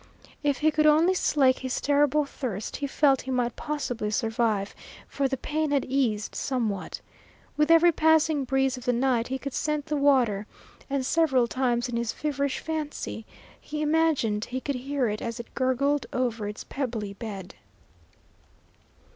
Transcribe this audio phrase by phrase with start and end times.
[0.41, 4.73] If he could only slake his terrible thirst he felt he might possibly survive,
[5.07, 7.01] for the pain had eased somewhat.
[7.55, 10.47] With every passing breeze of the night he could scent the water,
[10.89, 13.27] and several times in his feverish fancy
[13.61, 17.53] he imagined he could hear it as it gurgled over its pebbly bed.